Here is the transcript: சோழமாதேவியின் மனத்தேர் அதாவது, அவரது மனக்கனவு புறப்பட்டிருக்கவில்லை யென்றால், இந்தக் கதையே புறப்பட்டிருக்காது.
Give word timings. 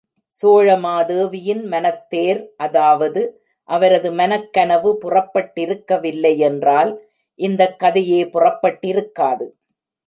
சோழமாதேவியின் 0.37 1.61
மனத்தேர் 1.65 2.39
அதாவது, 2.57 3.21
அவரது 3.69 4.11
மனக்கனவு 4.11 4.91
புறப்பட்டிருக்கவில்லை 5.03 6.33
யென்றால், 6.35 6.93
இந்தக் 7.39 7.79
கதையே 7.79 8.23
புறப்பட்டிருக்காது. 8.25 9.47